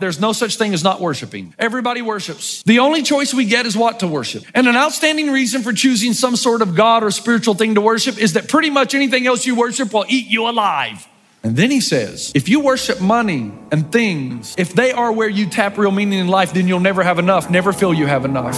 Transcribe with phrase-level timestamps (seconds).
[0.00, 1.54] There's no such thing as not worshiping.
[1.58, 2.62] Everybody worships.
[2.62, 4.44] The only choice we get is what to worship.
[4.54, 8.16] And an outstanding reason for choosing some sort of God or spiritual thing to worship
[8.16, 11.08] is that pretty much anything else you worship will eat you alive.
[11.42, 15.50] And then he says, if you worship money and things, if they are where you
[15.50, 18.54] tap real meaning in life, then you'll never have enough, never feel you have enough.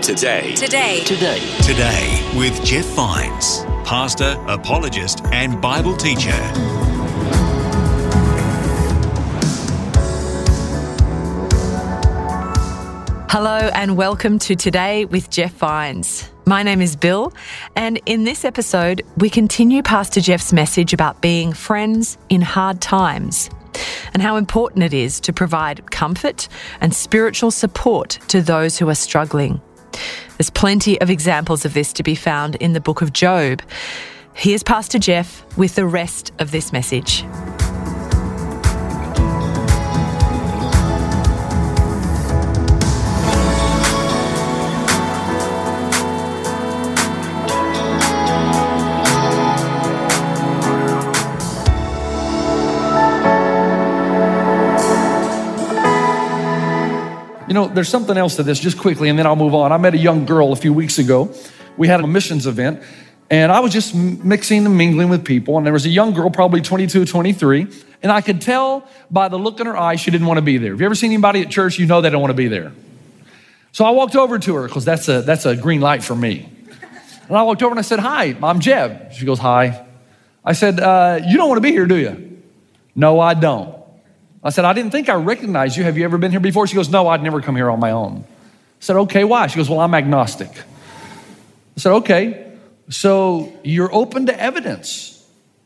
[0.00, 0.54] Today.
[0.54, 1.00] Today.
[1.04, 1.40] Today.
[1.60, 6.77] Today with Jeff Vines, pastor, apologist, and Bible teacher.
[13.30, 16.30] Hello and welcome to Today with Jeff Vines.
[16.46, 17.34] My name is Bill,
[17.76, 23.50] and in this episode, we continue Pastor Jeff's message about being friends in hard times
[24.14, 26.48] and how important it is to provide comfort
[26.80, 29.60] and spiritual support to those who are struggling.
[30.38, 33.60] There's plenty of examples of this to be found in the book of Job.
[34.32, 37.26] Here's Pastor Jeff with the rest of this message.
[57.48, 59.72] You know, there's something else to this, just quickly, and then I'll move on.
[59.72, 61.32] I met a young girl a few weeks ago.
[61.78, 62.82] We had a missions event,
[63.30, 66.28] and I was just mixing and mingling with people, and there was a young girl,
[66.28, 67.66] probably 22, 23,
[68.02, 70.58] and I could tell by the look in her eyes she didn't want to be
[70.58, 70.72] there.
[70.72, 72.70] Have you ever seen anybody at church, you know they don't want to be there?
[73.72, 76.50] So I walked over to her, because that's a, that's a green light for me.
[77.28, 79.14] And I walked over and I said, Hi, I'm Jeff.
[79.14, 79.86] She goes, Hi.
[80.44, 82.42] I said, uh, You don't want to be here, do you?
[82.94, 83.77] No, I don't.
[84.48, 85.84] I said, I didn't think I recognized you.
[85.84, 86.66] Have you ever been here before?
[86.66, 88.24] She goes, No, I'd never come here on my own.
[88.26, 89.46] I said, Okay, why?
[89.46, 90.48] She goes, Well, I'm agnostic.
[90.48, 92.50] I said, Okay,
[92.88, 95.22] so you're open to evidence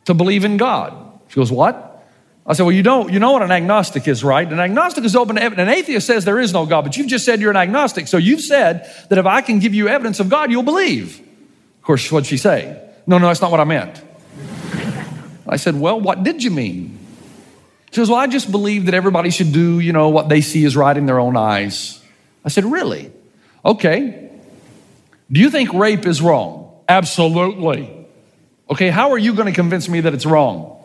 [0.06, 0.92] to believe in God.
[1.28, 2.04] She goes, What?
[2.44, 4.50] I said, Well, you don't, you know what an agnostic is, right?
[4.50, 5.68] An agnostic is open to evidence.
[5.68, 8.08] An atheist says there is no God, but you've just said you're an agnostic.
[8.08, 11.20] So you've said that if I can give you evidence of God, you'll believe.
[11.20, 12.82] Of course, what'd she say?
[13.06, 14.02] No, no, that's not what I meant.
[15.46, 16.98] I said, Well, what did you mean?
[17.92, 20.64] She goes, Well, I just believe that everybody should do, you know, what they see
[20.64, 22.02] is right in their own eyes.
[22.42, 23.12] I said, Really?
[23.64, 24.30] Okay.
[25.30, 26.72] Do you think rape is wrong?
[26.88, 28.06] Absolutely.
[28.70, 30.78] Okay, how are you going to convince me that it's wrong?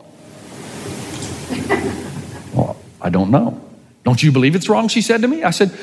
[2.53, 3.61] well, I don't know.
[4.03, 4.89] Don't you believe it's wrong?
[4.89, 5.43] She said to me.
[5.43, 5.77] I said,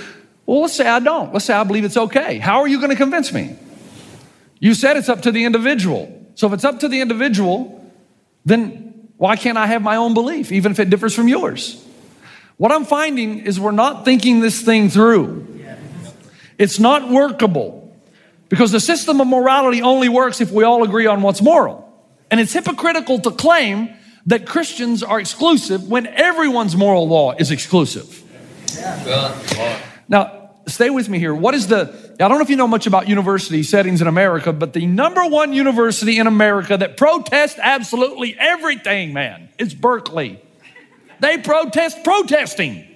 [0.45, 1.33] Well, let's say I don't.
[1.33, 2.39] Let's say I believe it's okay.
[2.39, 3.57] How are you going to convince me?
[4.61, 6.11] You said it's up to the individual.
[6.35, 7.91] So if it's up to the individual,
[8.45, 11.85] then why can't I have my own belief, even if it differs from yours?
[12.57, 15.47] What I'm finding is we're not thinking this thing through.
[16.59, 17.97] It's not workable
[18.49, 21.81] because the system of morality only works if we all agree on what's moral.
[22.31, 23.91] And it's hypocritical to claim
[24.27, 28.23] that Christians are exclusive when everyone's moral law is exclusive.
[30.09, 31.35] Now, stay with me here.
[31.35, 34.53] What is the, I don't know if you know much about university settings in America,
[34.53, 40.41] but the number one university in America that protests absolutely everything, man, is Berkeley.
[41.21, 42.87] They protest protesting.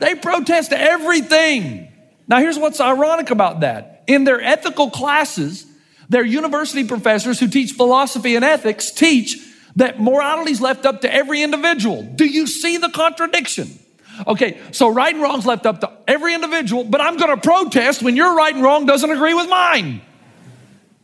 [0.00, 1.92] They protest everything.
[2.28, 4.04] Now, here's what's ironic about that.
[4.06, 5.66] In their ethical classes,
[6.08, 9.38] their university professors who teach philosophy and ethics teach
[9.76, 12.02] that morality is left up to every individual.
[12.02, 13.78] Do you see the contradiction?
[14.26, 18.16] Okay, so right and wrong's left up to every individual, but I'm to protest when
[18.16, 20.02] your right and wrong doesn't agree with mine.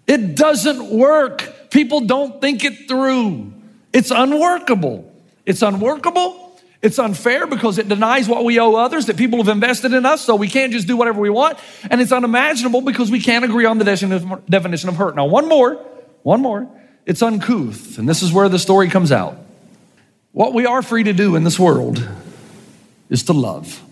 [0.07, 1.71] It doesn't work.
[1.71, 3.53] People don't think it through.
[3.93, 5.13] It's unworkable.
[5.45, 6.47] It's unworkable.
[6.81, 10.25] It's unfair because it denies what we owe others that people have invested in us,
[10.25, 11.59] so we can't just do whatever we want.
[11.91, 15.17] And it's unimaginable because we can't agree on the definition of hurt.
[15.17, 15.75] Now, one more,
[16.23, 16.69] one more.
[17.05, 19.39] It's uncouth, and this is where the story comes out.
[20.33, 22.07] What we are free to do in this world
[23.11, 23.83] is to love,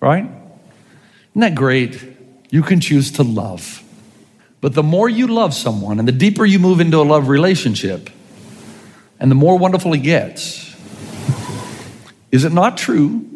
[0.00, 0.24] right?
[0.24, 2.00] Isn't that great?
[2.50, 3.82] You can choose to love.
[4.60, 8.10] But the more you love someone and the deeper you move into a love relationship,
[9.20, 10.74] and the more wonderful it gets,
[12.30, 13.28] is it not true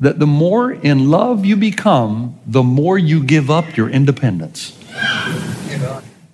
[0.00, 4.76] that the more in love you become, the more you give up your independence?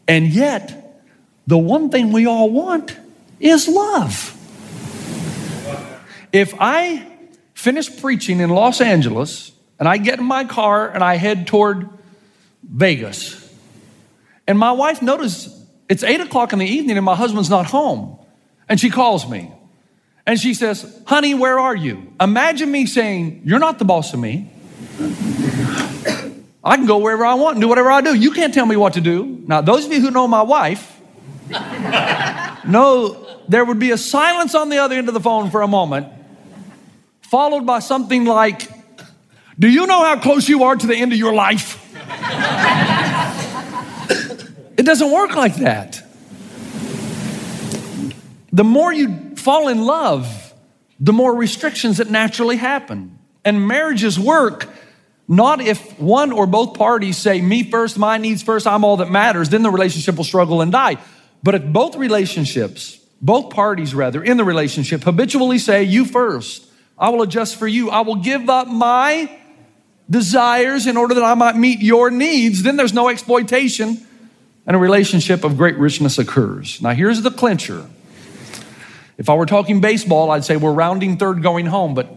[0.06, 1.02] And yet,
[1.46, 2.96] the one thing we all want
[3.40, 4.32] is love.
[6.32, 7.06] If I
[7.56, 11.88] finish preaching in Los Angeles, and I get in my car and I head toward
[12.62, 13.42] Vegas.
[14.46, 15.48] And my wife noticed
[15.88, 18.18] it's eight o'clock in the evening and my husband's not home.
[18.68, 19.50] And she calls me
[20.26, 22.12] and she says, Honey, where are you?
[22.20, 24.50] Imagine me saying, You're not the boss of me.
[26.62, 28.14] I can go wherever I want and do whatever I do.
[28.14, 29.42] You can't tell me what to do.
[29.46, 31.00] Now, those of you who know my wife
[32.66, 35.68] know there would be a silence on the other end of the phone for a
[35.68, 36.08] moment,
[37.30, 38.70] followed by something like,
[39.58, 41.82] Do you know how close you are to the end of your life?
[44.78, 46.02] it doesn't work like that.
[48.52, 50.54] The more you fall in love,
[50.98, 53.18] the more restrictions that naturally happen.
[53.44, 54.68] And marriages work
[55.28, 59.10] not if one or both parties say, me first, my needs first, I'm all that
[59.10, 60.96] matters, then the relationship will struggle and die.
[61.42, 66.65] But if both relationships, both parties rather, in the relationship habitually say, you first,
[66.98, 69.30] I will adjust for you, I will give up my
[70.08, 74.06] desires in order that I might meet your needs, then there's no exploitation
[74.66, 76.80] and a relationship of great richness occurs.
[76.82, 77.88] Now, here's the clincher.
[79.18, 82.08] If I were talking baseball, I'd say we're rounding third going home, but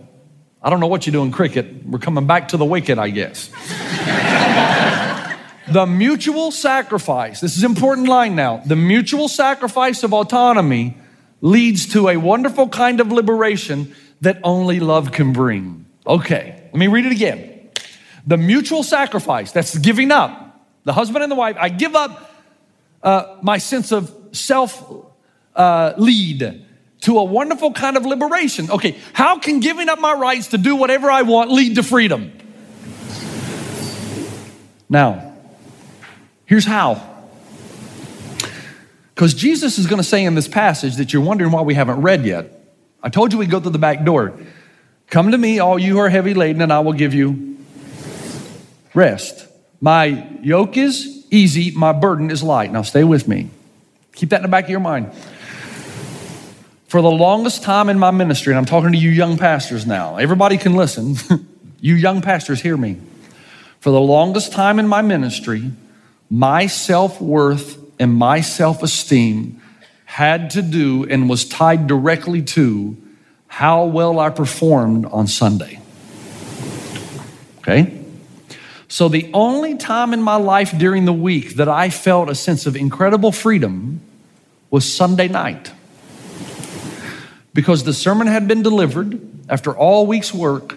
[0.61, 1.85] I don't know what you do in cricket.
[1.85, 3.47] We're coming back to the wicket, I guess.
[5.71, 8.61] the mutual sacrifice, this is important line now.
[8.65, 10.97] The mutual sacrifice of autonomy
[11.41, 15.85] leads to a wonderful kind of liberation that only love can bring.
[16.05, 17.69] Okay, let me read it again.
[18.27, 20.45] The mutual sacrifice, that's giving up.
[20.83, 22.31] The husband and the wife, I give up
[23.03, 24.83] uh, my sense of self
[25.55, 26.65] uh, lead
[27.01, 28.69] to a wonderful kind of liberation.
[28.71, 32.33] Okay, how can giving up my rights to do whatever I want lead to freedom?
[34.89, 35.33] Now,
[36.45, 37.05] here's how.
[39.13, 42.01] Because Jesus is going to say in this passage that you're wondering why we haven't
[42.01, 42.58] read yet.
[43.01, 44.33] I told you we'd go through the back door.
[45.07, 47.57] Come to me, all you who are heavy laden, and I will give you
[48.93, 49.47] rest.
[49.81, 52.71] My yoke is easy, my burden is light.
[52.71, 53.49] Now stay with me.
[54.13, 55.13] Keep that in the back of your mind.
[56.87, 60.17] For the longest time in my ministry, and I'm talking to you young pastors now,
[60.17, 61.15] everybody can listen.
[61.79, 62.97] you young pastors, hear me.
[63.79, 65.71] For the longest time in my ministry,
[66.29, 69.61] my self worth and my self esteem
[70.09, 72.97] had to do and was tied directly to
[73.45, 75.79] how well I performed on Sunday.
[77.59, 77.95] Okay?
[78.87, 82.65] So, the only time in my life during the week that I felt a sense
[82.65, 84.01] of incredible freedom
[84.71, 85.71] was Sunday night
[87.53, 90.75] because the sermon had been delivered after all week's work,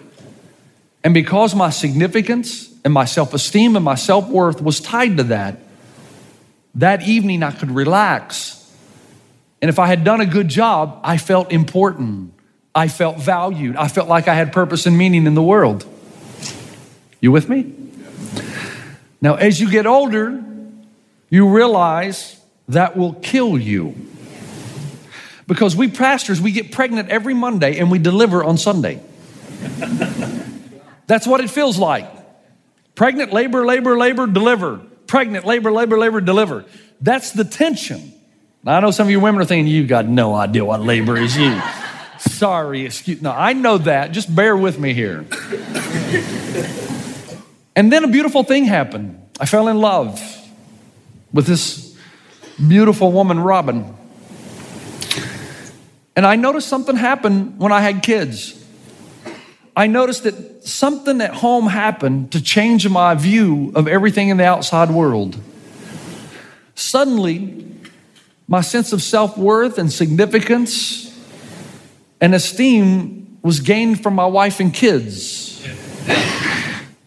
[1.03, 5.23] and because my significance and my self esteem and my self worth was tied to
[5.23, 5.57] that,
[6.75, 8.59] that evening I could relax.
[9.63, 12.33] And if I had done a good job, I felt important.
[12.75, 13.77] I felt valued.
[13.77, 15.85] I felt like I had purpose and meaning in the world.
[17.21, 17.73] You with me?
[19.21, 20.43] Now, as you get older,
[21.29, 23.95] you realize that will kill you.
[25.47, 28.99] Because we pastors, we get pregnant every Monday and we deliver on Sunday.
[31.07, 32.11] That's what it feels like.
[32.95, 34.81] Pregnant, labor, labor, labor, deliver.
[35.07, 36.65] Pregnant, labor, labor, labor, deliver.
[36.99, 38.13] That's the tension.
[38.63, 41.17] Now, I know some of you women are thinking, you've got no idea what labor
[41.17, 41.61] is you.
[42.19, 44.11] Sorry, excuse No, I know that.
[44.13, 45.25] Just bear with me here.
[47.75, 49.19] and then a beautiful thing happened.
[49.37, 50.21] I fell in love
[51.33, 51.97] with this
[52.65, 53.93] beautiful woman, Robin.
[56.15, 58.63] And I noticed something happen when I had kids.
[59.75, 64.45] I noticed that something at home happened to change my view of everything in the
[64.45, 65.35] outside world.
[66.75, 67.63] Suddenly,
[68.47, 71.09] my sense of self worth and significance
[72.19, 75.65] and esteem was gained from my wife and kids.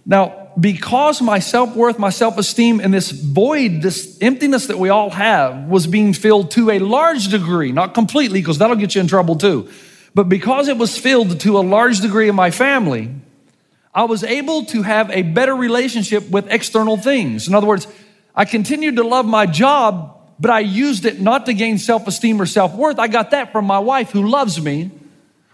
[0.05, 4.89] Now, because my self worth, my self esteem, and this void, this emptiness that we
[4.89, 9.01] all have was being filled to a large degree, not completely, because that'll get you
[9.01, 9.69] in trouble too,
[10.15, 13.11] but because it was filled to a large degree in my family,
[13.95, 17.49] I was able to have a better relationship with external things.
[17.49, 17.87] In other words,
[18.35, 22.41] I continued to love my job, but I used it not to gain self esteem
[22.41, 22.99] or self worth.
[22.99, 24.91] I got that from my wife who loves me.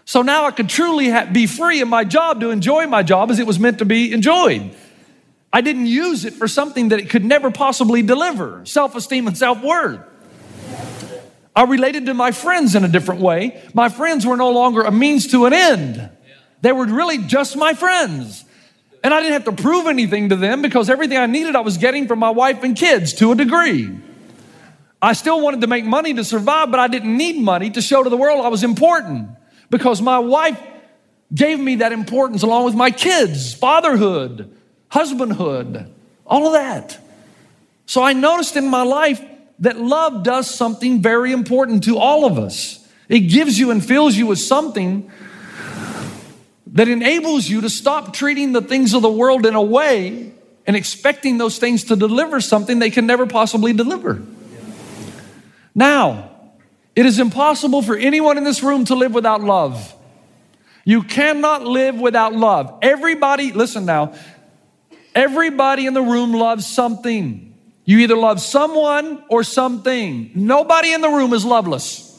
[0.05, 3.31] So now I could truly ha- be free in my job to enjoy my job
[3.31, 4.75] as it was meant to be enjoyed.
[5.51, 9.37] I didn't use it for something that it could never possibly deliver self esteem and
[9.37, 10.01] self worth.
[11.55, 13.61] I related to my friends in a different way.
[13.73, 16.09] My friends were no longer a means to an end,
[16.61, 18.45] they were really just my friends.
[19.05, 21.77] And I didn't have to prove anything to them because everything I needed I was
[21.77, 23.93] getting from my wife and kids to a degree.
[25.03, 28.03] I still wanted to make money to survive, but I didn't need money to show
[28.03, 29.27] to the world I was important
[29.69, 30.57] because my wife
[31.35, 34.55] gave me that importance along with my kids, fatherhood,
[34.89, 35.89] husbandhood,
[36.25, 36.97] all of that.
[37.85, 39.21] So I noticed in my life
[39.59, 42.87] that love does something very important to all of us.
[43.09, 45.11] It gives you and fills you with something
[46.67, 50.31] that enables you to stop treating the things of the world in a way
[50.65, 54.21] and expecting those things to deliver something they can never possibly deliver.
[55.75, 56.29] Now,
[56.95, 59.95] it is impossible for anyone in this room to live without love.
[60.85, 62.79] You cannot live without love.
[62.81, 64.13] Everybody, listen now,
[65.15, 67.53] everybody in the room loves something.
[67.85, 70.31] You either love someone or something.
[70.35, 72.09] Nobody in the room is loveless.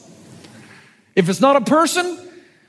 [1.15, 2.19] If it's not a person,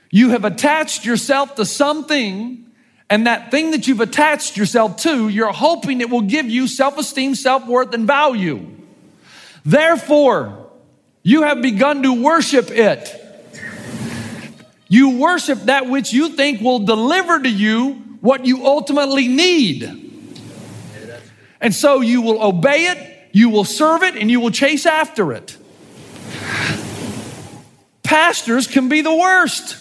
[0.09, 2.65] you have attached yourself to something,
[3.09, 6.97] and that thing that you've attached yourself to, you're hoping it will give you self
[6.97, 8.65] esteem, self worth, and value.
[9.65, 10.66] Therefore,
[11.27, 13.13] you have begun to worship it.
[14.87, 20.31] You worship that which you think will deliver to you what you ultimately need.
[21.59, 25.33] And so you will obey it, you will serve it, and you will chase after
[25.33, 25.57] it.
[28.03, 29.75] Pastors can be the worst.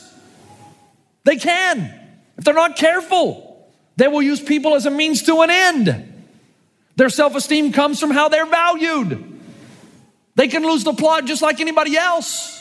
[1.23, 1.95] They can.
[2.37, 6.13] If they're not careful, they will use people as a means to an end.
[6.97, 9.36] Their self esteem comes from how they're valued.
[10.37, 12.53] They can lose the plot just like anybody else.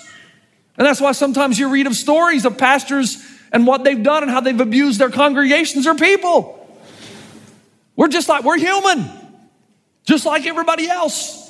[0.77, 4.31] And that's why sometimes you read of stories of pastors and what they've done and
[4.31, 6.67] how they've abused their congregations or people.
[7.95, 9.09] We're just like, we're human,
[10.05, 11.43] just like everybody else.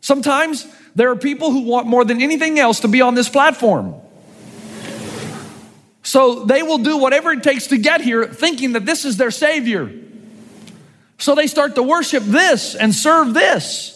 [0.00, 3.94] Sometimes there are people who want more than anything else to be on this platform.
[6.02, 9.30] So they will do whatever it takes to get here thinking that this is their
[9.30, 9.90] Savior.
[11.18, 13.93] So they start to worship this and serve this.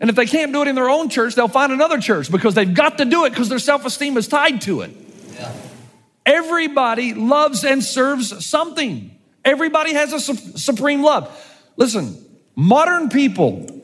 [0.00, 2.54] And if they can't do it in their own church, they'll find another church because
[2.54, 4.90] they've got to do it because their self esteem is tied to it.
[5.34, 5.52] Yeah.
[6.24, 9.16] Everybody loves and serves something.
[9.44, 11.34] Everybody has a su- supreme love.
[11.76, 12.24] Listen,
[12.54, 13.82] modern people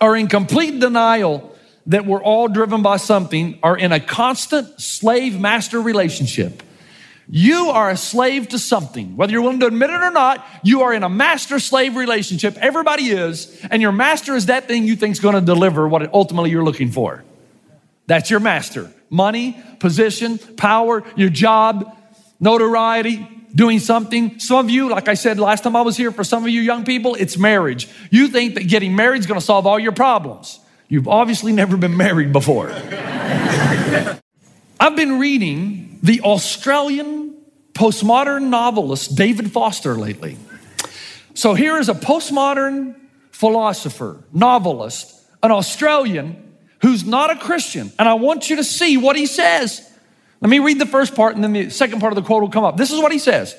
[0.00, 1.54] are in complete denial
[1.86, 6.62] that we're all driven by something, are in a constant slave master relationship.
[7.28, 9.16] You are a slave to something.
[9.16, 12.56] Whether you're willing to admit it or not, you are in a master slave relationship.
[12.58, 13.64] Everybody is.
[13.70, 16.64] And your master is that thing you think is going to deliver what ultimately you're
[16.64, 17.24] looking for.
[18.06, 18.92] That's your master.
[19.08, 21.96] Money, position, power, your job,
[22.40, 24.38] notoriety, doing something.
[24.38, 26.60] Some of you, like I said last time I was here, for some of you
[26.60, 27.88] young people, it's marriage.
[28.10, 30.60] You think that getting married is going to solve all your problems.
[30.88, 32.70] You've obviously never been married before.
[34.80, 37.34] I've been reading the Australian
[37.72, 40.36] postmodern novelist David Foster lately.
[41.32, 42.94] So here is a postmodern
[43.32, 47.90] philosopher, novelist, an Australian who's not a Christian.
[47.98, 49.90] And I want you to see what he says.
[50.42, 52.50] Let me read the first part and then the second part of the quote will
[52.50, 52.76] come up.
[52.76, 53.56] This is what he says.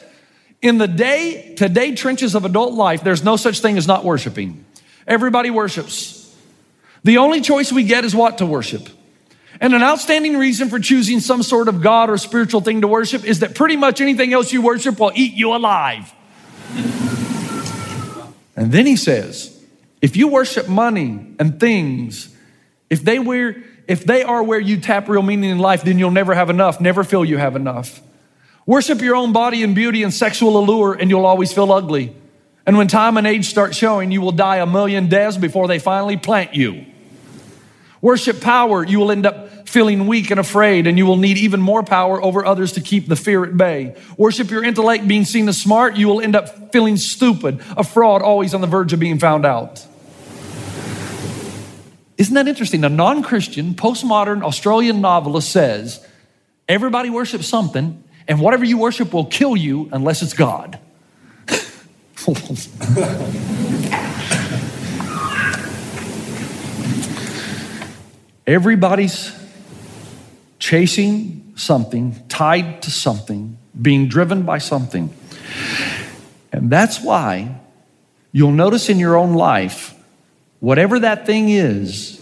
[0.61, 4.05] In the day to day trenches of adult life, there's no such thing as not
[4.05, 4.65] worshiping.
[5.07, 6.21] Everybody worships.
[7.03, 8.87] The only choice we get is what to worship.
[9.61, 13.23] And an outstanding reason for choosing some sort of God or spiritual thing to worship
[13.23, 16.13] is that pretty much anything else you worship will eat you alive.
[18.55, 19.51] And then he says,
[20.01, 22.33] if you worship money and things,
[22.89, 23.55] if they were,
[23.87, 26.79] if they are where you tap real meaning in life, then you'll never have enough,
[26.79, 28.01] never feel you have enough.
[28.65, 32.15] Worship your own body and beauty and sexual allure, and you'll always feel ugly.
[32.65, 35.77] And when time and age start showing, you will die a million deaths before they
[35.77, 36.85] finally plant you.
[38.05, 41.59] Worship power, you will end up feeling weak and afraid, and you will need even
[41.59, 43.95] more power over others to keep the fear at bay.
[44.15, 48.21] Worship your intellect, being seen as smart, you will end up feeling stupid, a fraud,
[48.21, 49.83] always on the verge of being found out.
[52.19, 52.83] Isn't that interesting?
[52.83, 56.05] A non Christian, postmodern Australian novelist says
[56.69, 60.77] everybody worships something, and whatever you worship will kill you unless it's God.
[68.47, 69.33] Everybody's
[70.59, 75.13] chasing something, tied to something, being driven by something.
[76.51, 77.59] And that's why
[78.31, 79.93] you'll notice in your own life,
[80.59, 82.21] whatever that thing is,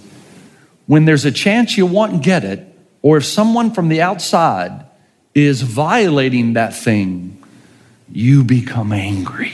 [0.85, 2.67] when there's a chance you and get it,
[3.01, 4.85] or if someone from the outside
[5.33, 7.41] is violating that thing,
[8.11, 9.53] you become angry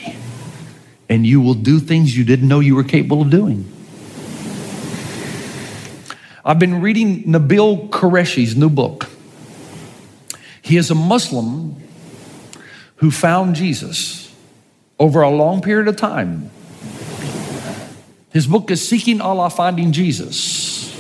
[1.07, 3.71] and you will do things you didn't know you were capable of doing.
[6.45, 9.09] I've been reading Nabeel Qureshi's new book.
[10.61, 11.75] He is a Muslim
[12.97, 14.33] who found Jesus
[14.99, 16.49] over a long period of time.
[18.31, 20.95] His book is Seeking Allah, Finding Jesus.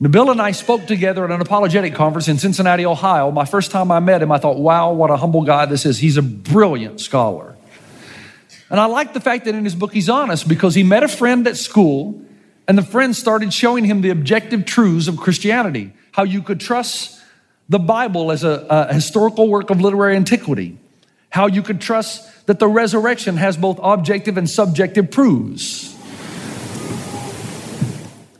[0.00, 3.30] Nabeel and I spoke together at an apologetic conference in Cincinnati, Ohio.
[3.30, 5.98] My first time I met him, I thought, wow, what a humble guy this is.
[5.98, 7.54] He's a brilliant scholar.
[8.70, 11.08] And I like the fact that in his book he's honest because he met a
[11.08, 12.24] friend at school
[12.70, 17.20] and the friend started showing him the objective truths of Christianity, how you could trust
[17.68, 20.78] the Bible as a, a historical work of literary antiquity,
[21.30, 25.92] how you could trust that the resurrection has both objective and subjective proofs.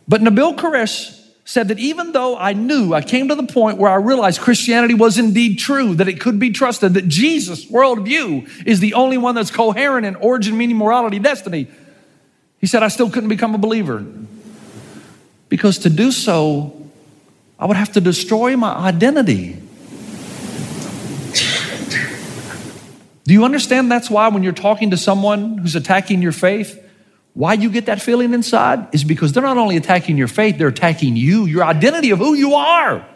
[0.06, 3.90] But Nabeel Qureshi said that even though I knew, I came to the point where
[3.90, 8.78] I realized Christianity was indeed true, that it could be trusted, that Jesus' worldview is
[8.78, 11.66] the only one that's coherent in origin, meaning, morality, destiny.
[12.60, 14.04] He said, I still couldn't become a believer.
[15.50, 16.74] Because to do so,
[17.58, 19.60] I would have to destroy my identity.
[23.24, 26.82] Do you understand that's why when you're talking to someone who's attacking your faith,
[27.34, 30.68] why you get that feeling inside is because they're not only attacking your faith, they're
[30.68, 33.06] attacking you, your identity of who you are.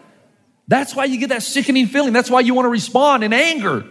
[0.68, 2.12] That's why you get that sickening feeling.
[2.12, 3.84] That's why you want to respond in anger.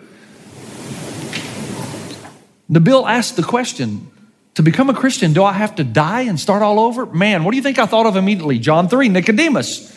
[2.69, 4.09] Nabeel asked the question
[4.55, 7.05] to become a Christian, do I have to die and start all over?
[7.05, 8.59] Man, what do you think I thought of immediately?
[8.59, 9.91] John 3, Nicodemus.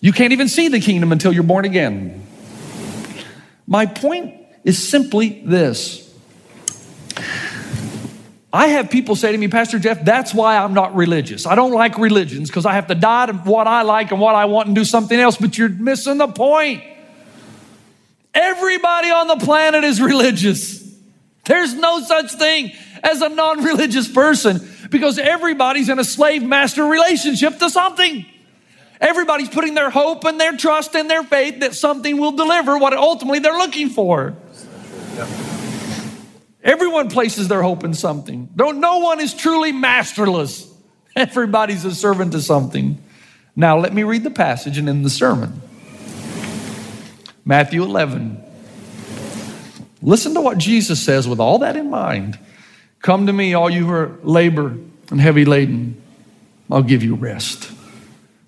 [0.00, 2.26] You can't even see the kingdom until you're born again.
[3.66, 4.34] My point
[4.64, 6.02] is simply this
[8.52, 11.46] I have people say to me, Pastor Jeff, that's why I'm not religious.
[11.46, 14.34] I don't like religions because I have to die to what I like and what
[14.34, 16.82] I want and do something else, but you're missing the point.
[18.32, 20.82] Everybody on the planet is religious.
[21.44, 22.72] There's no such thing
[23.02, 24.60] as a non religious person
[24.90, 28.26] because everybody's in a slave master relationship to something.
[29.00, 32.94] Everybody's putting their hope and their trust and their faith that something will deliver what
[32.94, 34.36] ultimately they're looking for.
[36.62, 38.48] Everyone places their hope in something.
[38.56, 40.72] No, no one is truly masterless.
[41.16, 43.02] Everybody's a servant to something.
[43.54, 45.62] Now, let me read the passage and end the sermon.
[47.44, 48.42] Matthew 11.
[50.02, 52.38] Listen to what Jesus says with all that in mind.
[53.06, 54.76] Come to me, all you who are labor
[55.12, 56.02] and heavy laden.
[56.68, 57.70] I'll give you rest.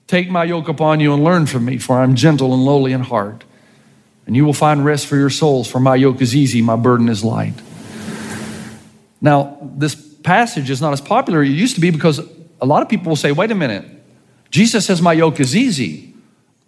[0.08, 3.02] Take my yoke upon you and learn from me, for I'm gentle and lowly in
[3.02, 3.44] heart.
[4.26, 7.08] And you will find rest for your souls, for my yoke is easy, my burden
[7.08, 7.54] is light.
[9.20, 12.18] Now, this passage is not as popular as it used to be because
[12.60, 13.84] a lot of people will say, wait a minute,
[14.50, 16.14] Jesus says my yoke is easy.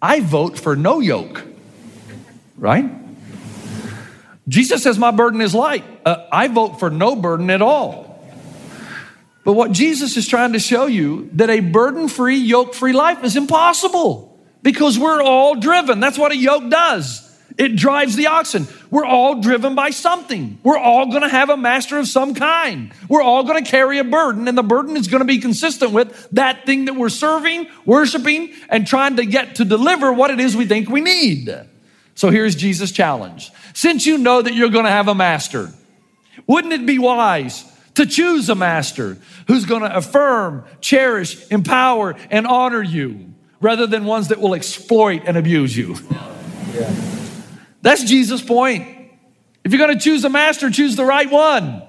[0.01, 1.43] I vote for no yoke,
[2.55, 3.00] right?
[4.47, 5.83] Jesus says my burden is light.
[6.05, 8.11] Uh, I vote for no burden at all.
[9.43, 13.23] But what Jesus is trying to show you that a burden free, yoke free life
[13.23, 15.99] is impossible because we're all driven.
[15.99, 17.27] That's what a yoke does.
[17.57, 18.67] It drives the oxen.
[18.89, 20.59] We're all driven by something.
[20.63, 22.93] We're all going to have a master of some kind.
[23.09, 25.91] We're all going to carry a burden, and the burden is going to be consistent
[25.91, 30.39] with that thing that we're serving, worshiping, and trying to get to deliver what it
[30.39, 31.49] is we think we need.
[32.21, 33.51] So here's Jesus' challenge.
[33.73, 35.71] Since you know that you're going to have a master,
[36.45, 42.45] wouldn't it be wise to choose a master who's going to affirm, cherish, empower, and
[42.45, 45.95] honor you rather than ones that will exploit and abuse you?
[46.75, 46.93] Yeah.
[47.81, 49.09] That's Jesus' point.
[49.63, 51.81] If you're going to choose a master, choose the right one.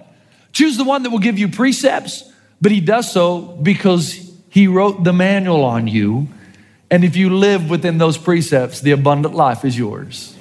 [0.52, 2.24] Choose the one that will give you precepts,
[2.58, 6.28] but he does so because he wrote the manual on you.
[6.92, 10.36] And if you live within those precepts, the abundant life is yours.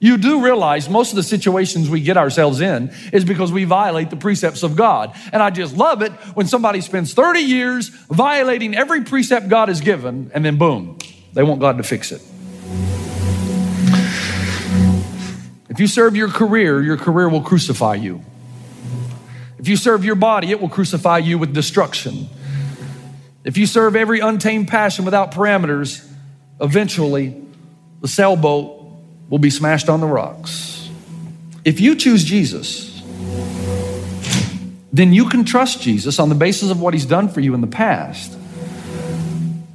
[0.00, 4.08] You do realize most of the situations we get ourselves in is because we violate
[4.08, 5.14] the precepts of God.
[5.30, 9.82] And I just love it when somebody spends 30 years violating every precept God has
[9.82, 10.96] given, and then boom,
[11.34, 12.22] they want God to fix it.
[15.68, 18.22] If you serve your career, your career will crucify you.
[19.58, 22.30] If you serve your body, it will crucify you with destruction.
[23.44, 26.06] If you serve every untamed passion without parameters,
[26.60, 27.40] eventually
[28.00, 28.90] the sailboat
[29.28, 30.88] will be smashed on the rocks.
[31.64, 33.02] If you choose Jesus,
[34.92, 37.60] then you can trust Jesus on the basis of what he's done for you in
[37.60, 38.36] the past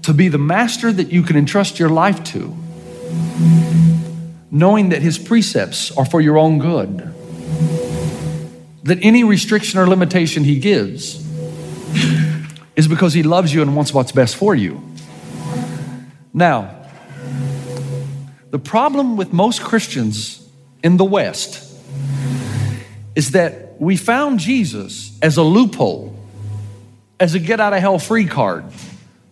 [0.03, 2.55] to be the master that you can entrust your life to
[4.51, 7.13] knowing that His precepts are for your own good.
[8.84, 11.25] That any restriction or limitation He gives
[12.79, 14.81] is because He loves you and wants what's best for you.
[16.33, 16.73] Now,
[18.51, 20.49] the problem with most Christians
[20.81, 21.77] in the West
[23.15, 26.17] is that we found Jesus as a loophole,
[27.19, 28.63] as a get out of hell free card,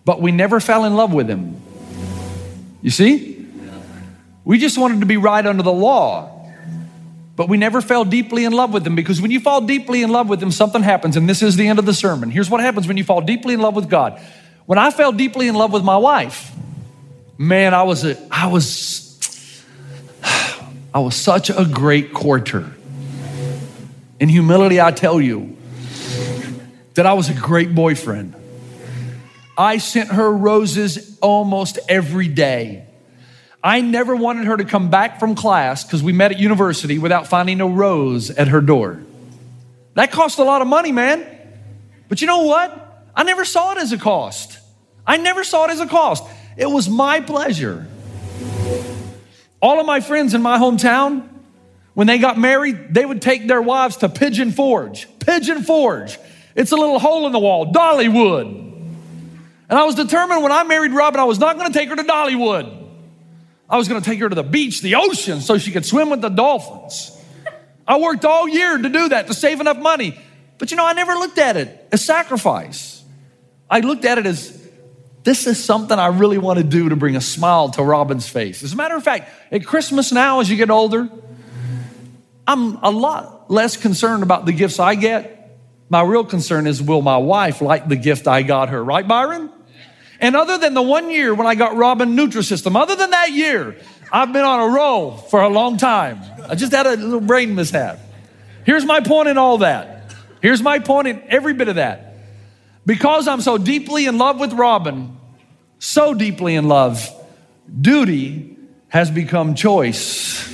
[0.03, 1.55] but we never fell in love with Him.
[2.81, 3.47] You see?
[4.43, 6.36] We just wanted to be right under the law.
[7.37, 10.09] But we never fell deeply in love with them because when you fall deeply in
[10.09, 11.15] love with them, something happens.
[11.15, 12.31] And this is the end of the sermon.
[12.31, 14.19] Here's what happens when you fall deeply in love with God.
[14.65, 16.51] When I fell deeply in love with my wife,
[17.37, 19.63] man, I was a, I was,
[20.93, 22.73] I was such a great courter.
[24.19, 25.55] In humility, I tell you
[26.95, 28.33] that I was a great boyfriend.
[29.55, 32.86] I sent her roses almost every day.
[33.67, 37.27] I never wanted her to come back from class because we met at university without
[37.27, 39.01] finding a rose at her door.
[39.95, 41.27] That cost a lot of money, man.
[42.07, 43.03] But you know what?
[43.13, 44.57] I never saw it as a cost.
[45.05, 46.23] I never saw it as a cost.
[46.55, 47.85] It was my pleasure.
[49.61, 51.27] All of my friends in my hometown,
[51.93, 55.09] when they got married, they would take their wives to Pigeon Forge.
[55.19, 56.17] Pigeon Forge.
[56.55, 58.47] It's a little hole in the wall, Dollywood.
[58.47, 61.97] And I was determined when I married Robin, I was not going to take her
[61.97, 62.76] to Dollywood.
[63.69, 66.09] I was going to take her to the beach, the ocean, so she could swim
[66.09, 67.11] with the dolphins.
[67.87, 70.17] I worked all year to do that, to save enough money.
[70.57, 73.03] But you know, I never looked at it as sacrifice.
[73.69, 74.57] I looked at it as
[75.23, 78.63] this is something I really want to do to bring a smile to Robin's face.
[78.63, 81.09] As a matter of fact, at Christmas now, as you get older,
[82.47, 85.59] I'm a lot less concerned about the gifts I get.
[85.89, 89.51] My real concern is will my wife like the gift I got her, right, Byron?
[90.19, 93.75] And other than the one year when I got Robin Nutrisystem, other than that year,
[94.11, 96.21] I've been on a roll for a long time.
[96.49, 97.99] I just had a little brain mishap.
[98.65, 100.13] Here's my point in all that.
[100.41, 102.15] Here's my point in every bit of that.
[102.85, 105.17] Because I'm so deeply in love with Robin,
[105.79, 107.07] so deeply in love,
[107.79, 110.47] duty has become choice.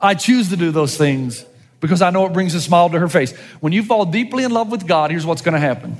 [0.00, 1.44] I choose to do those things
[1.80, 3.36] because I know it brings a smile to her face.
[3.60, 5.96] When you fall deeply in love with God, here's what's going to happen.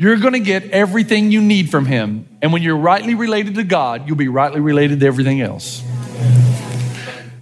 [0.00, 2.26] You're going to get everything you need from Him.
[2.40, 5.82] And when you're rightly related to God, you'll be rightly related to everything else.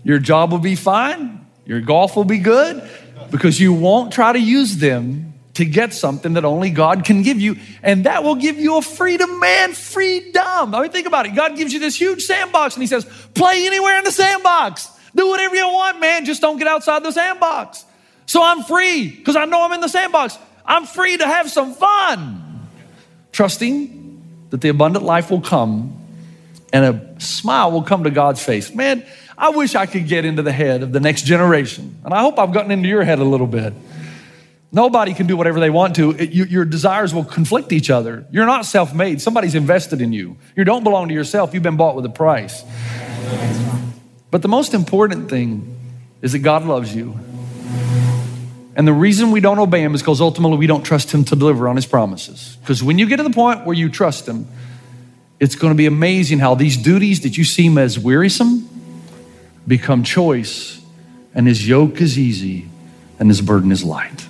[0.03, 1.47] Your job will be fine.
[1.67, 2.83] Your golf will be good
[3.31, 7.39] because you won't try to use them to get something that only God can give
[7.39, 7.59] you.
[7.81, 10.75] And that will give you a freedom, man, freedom.
[10.75, 11.37] I mean, think about it.
[11.37, 14.91] God gives you this huge sandbox and He says, play anywhere in the sandbox.
[15.15, 16.25] Do whatever you want, man.
[16.25, 17.85] Just don't get outside the sandbox.
[18.27, 20.37] So I'm free because I know I'm in the sandbox.
[20.67, 22.48] I'm free to have some fun,
[23.33, 25.95] trusting that the abundant life will come
[26.73, 28.75] and a smile will come to God's face.
[28.75, 29.05] Man,
[29.37, 32.01] I wish I could get into the head of the next generation.
[32.05, 33.73] And I hope I've gotten into your head a little bit.
[34.71, 36.11] Nobody can do whatever they want to.
[36.11, 38.27] It, you, your desires will conflict each other.
[38.31, 40.37] You're not self made, somebody's invested in you.
[40.57, 42.63] You don't belong to yourself, you've been bought with a price.
[44.31, 45.75] But the most important thing
[46.21, 47.19] is that God loves you.
[48.79, 51.37] And the reason we don't obey Him is because ultimately we don't trust Him to
[51.37, 52.57] deliver on His promises.
[52.61, 54.47] Because when you get to the point where you trust Him,
[55.41, 58.69] it's going to be amazing how these duties that you seem as wearisome
[59.67, 60.81] become choice,
[61.35, 62.69] and His yoke is easy
[63.19, 64.27] and His burden is light.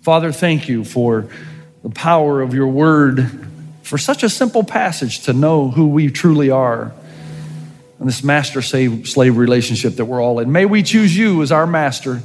[0.00, 1.28] Father, thank you for
[1.82, 3.46] the power of your word,
[3.82, 6.92] for such a simple passage to know who we truly are
[7.98, 10.50] and this master slave relationship that we're all in.
[10.50, 12.22] May we choose you as our master,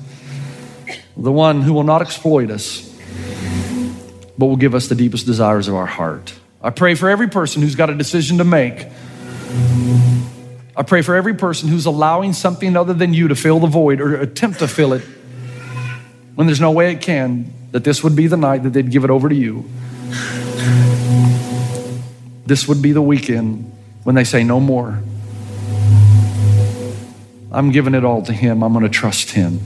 [1.17, 2.93] the one who will not exploit us,
[4.38, 6.34] but will give us the deepest desires of our heart.
[6.62, 8.88] I pray for every person who's got a decision to make.
[10.75, 14.01] I pray for every person who's allowing something other than you to fill the void
[14.01, 15.04] or attempt to fill it
[16.36, 19.06] when there's no way it can, that this would be the night that they'd give
[19.06, 19.63] it over to you.
[22.45, 23.71] This would be the weekend
[24.04, 25.01] when they say, No more.
[27.51, 28.63] I'm giving it all to Him.
[28.63, 29.62] I'm going to trust Him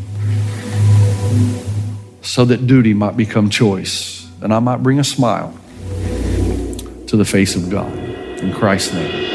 [2.22, 5.54] so that duty might become choice and I might bring a smile
[7.08, 7.92] to the face of God.
[8.40, 9.30] In Christ's name.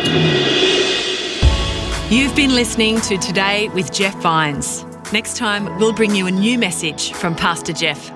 [2.11, 4.85] You've been listening to Today with Jeff Vines.
[5.13, 8.11] Next time, we'll bring you a new message from Pastor Jeff.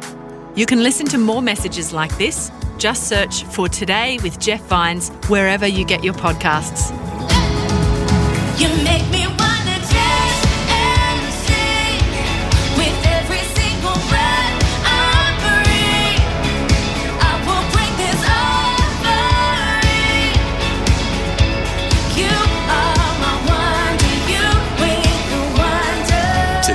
[0.54, 2.50] You can listen to more messages like this.
[2.78, 6.90] Just search for Today with Jeff Vines wherever you get your podcasts.
[8.58, 8.68] You